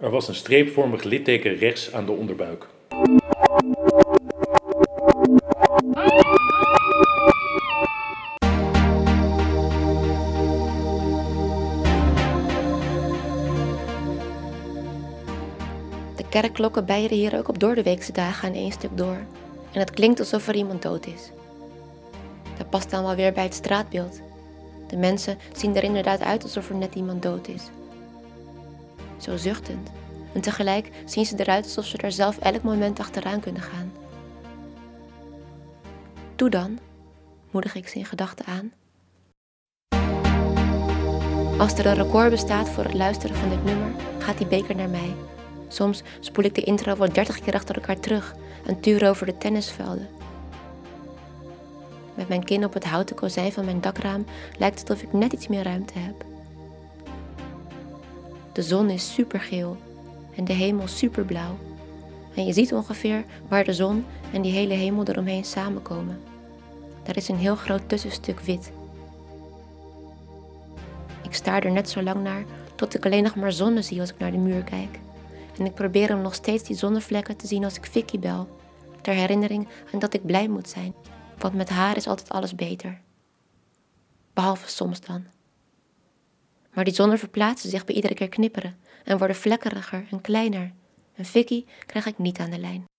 Er 0.00 0.10
was 0.10 0.28
een 0.28 0.34
streepvormig 0.34 1.02
litteken 1.02 1.56
rechts 1.56 1.92
aan 1.92 2.06
de 2.06 2.12
onderbuik. 2.12 2.66
De 16.16 16.28
kerkklokken 16.28 16.84
bijeren 16.86 17.16
hier 17.16 17.36
ook 17.36 17.48
op 17.48 17.58
doordeweekse 17.58 18.12
dagen 18.12 18.48
aan 18.48 18.54
één 18.54 18.72
stuk 18.72 18.96
door. 18.96 19.18
En 19.72 19.80
het 19.80 19.90
klinkt 19.90 20.18
alsof 20.18 20.48
er 20.48 20.54
iemand 20.54 20.82
dood 20.82 21.06
is. 21.06 21.30
Dat 22.58 22.70
past 22.70 22.90
dan 22.90 23.04
wel 23.04 23.14
weer 23.14 23.32
bij 23.32 23.44
het 23.44 23.54
straatbeeld. 23.54 24.20
De 24.86 24.96
mensen 24.96 25.38
zien 25.52 25.76
er 25.76 25.84
inderdaad 25.84 26.20
uit 26.20 26.42
alsof 26.42 26.68
er 26.68 26.76
net 26.76 26.94
iemand 26.94 27.22
dood 27.22 27.48
is. 27.48 27.62
Zo 29.20 29.36
zuchtend. 29.36 29.90
En 30.34 30.40
tegelijk 30.40 30.90
zien 31.04 31.26
ze 31.26 31.36
eruit 31.36 31.64
alsof 31.64 31.84
ze 31.84 31.96
er 31.96 32.12
zelf 32.12 32.38
elk 32.38 32.62
moment 32.62 33.00
achteraan 33.00 33.40
kunnen 33.40 33.62
gaan. 33.62 33.92
Doe 36.36 36.50
dan, 36.50 36.78
moedig 37.50 37.74
ik 37.74 37.88
ze 37.88 37.98
in 37.98 38.04
gedachten 38.04 38.46
aan. 38.46 38.72
Als 41.58 41.72
er 41.72 41.86
een 41.86 41.94
record 41.94 42.30
bestaat 42.30 42.68
voor 42.68 42.84
het 42.84 42.94
luisteren 42.94 43.36
van 43.36 43.48
dit 43.48 43.64
nummer, 43.64 43.90
gaat 44.18 44.38
die 44.38 44.46
beker 44.46 44.76
naar 44.76 44.88
mij. 44.88 45.14
Soms 45.68 46.02
spoel 46.20 46.44
ik 46.44 46.54
de 46.54 46.62
intro 46.62 46.96
wel 46.96 47.12
30 47.12 47.40
keer 47.40 47.54
achter 47.54 47.74
elkaar 47.74 48.00
terug 48.00 48.34
en 48.66 48.80
tuur 48.80 49.08
over 49.08 49.26
de 49.26 49.38
tennisvelden. 49.38 50.08
Met 52.14 52.28
mijn 52.28 52.44
kin 52.44 52.64
op 52.64 52.72
het 52.74 52.84
houten 52.84 53.16
kozijn 53.16 53.52
van 53.52 53.64
mijn 53.64 53.80
dakraam 53.80 54.24
lijkt 54.58 54.80
het 54.80 54.90
alsof 54.90 55.04
ik 55.04 55.12
net 55.12 55.32
iets 55.32 55.48
meer 55.48 55.62
ruimte 55.62 55.98
heb. 55.98 56.24
De 58.52 58.62
zon 58.62 58.90
is 58.90 59.14
supergeel 59.14 59.76
en 60.36 60.44
de 60.44 60.52
hemel 60.52 60.86
superblauw. 60.86 61.58
En 62.34 62.44
je 62.46 62.52
ziet 62.52 62.72
ongeveer 62.72 63.24
waar 63.48 63.64
de 63.64 63.72
zon 63.72 64.04
en 64.32 64.42
die 64.42 64.52
hele 64.52 64.74
hemel 64.74 65.04
eromheen 65.04 65.44
samenkomen. 65.44 66.20
Daar 67.02 67.16
is 67.16 67.28
een 67.28 67.36
heel 67.36 67.56
groot 67.56 67.88
tussenstuk 67.88 68.40
wit. 68.40 68.72
Ik 71.22 71.34
staar 71.34 71.64
er 71.64 71.72
net 71.72 71.90
zo 71.90 72.02
lang 72.02 72.22
naar 72.22 72.44
tot 72.74 72.94
ik 72.94 73.04
alleen 73.04 73.22
nog 73.22 73.36
maar 73.36 73.52
zonne 73.52 73.82
zie 73.82 74.00
als 74.00 74.10
ik 74.10 74.18
naar 74.18 74.30
de 74.30 74.38
muur 74.38 74.62
kijk. 74.62 74.98
En 75.58 75.64
ik 75.64 75.74
probeer 75.74 76.08
hem 76.08 76.20
nog 76.20 76.34
steeds 76.34 76.62
die 76.62 76.76
zonnevlekken 76.76 77.36
te 77.36 77.46
zien 77.46 77.64
als 77.64 77.76
ik 77.76 77.86
Vicky 77.86 78.18
bel. 78.18 78.48
Ter 79.00 79.14
herinnering 79.14 79.68
aan 79.92 79.98
dat 79.98 80.14
ik 80.14 80.26
blij 80.26 80.48
moet 80.48 80.68
zijn. 80.68 80.94
Want 81.38 81.54
met 81.54 81.68
haar 81.68 81.96
is 81.96 82.06
altijd 82.06 82.28
alles 82.28 82.54
beter. 82.54 83.00
Behalve 84.32 84.68
soms 84.68 85.00
dan. 85.00 85.24
Maar 86.72 86.84
die 86.84 86.94
zonnen 86.94 87.18
verplaatsen 87.18 87.70
zich 87.70 87.84
bij 87.84 87.94
iedere 87.94 88.14
keer 88.14 88.28
knipperen 88.28 88.76
en 89.04 89.18
worden 89.18 89.36
vlekkeriger 89.36 90.06
en 90.10 90.20
kleiner. 90.20 90.72
En 91.14 91.24
Vicky 91.24 91.64
krijg 91.86 92.06
ik 92.06 92.18
niet 92.18 92.38
aan 92.38 92.50
de 92.50 92.58
lijn. 92.58 92.89